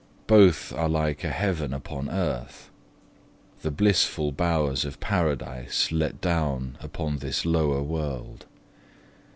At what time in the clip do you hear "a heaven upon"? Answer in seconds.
1.23-2.09